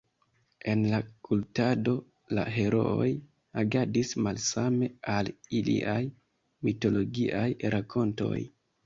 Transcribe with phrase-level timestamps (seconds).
[0.71, 1.91] En la kultado,
[2.37, 3.09] la herooj
[3.63, 5.99] agadis malsame al iliaj
[6.71, 7.45] mitologiaj
[7.77, 8.41] rakontoj.